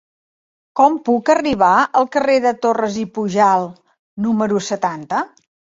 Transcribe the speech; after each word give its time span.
Com 0.79 0.95
puc 1.09 1.29
arribar 1.33 1.69
al 2.01 2.09
carrer 2.17 2.39
de 2.49 2.55
Torras 2.65 2.99
i 3.05 3.07
Pujalt 3.19 3.81
número 4.29 4.69
setanta? 4.75 5.27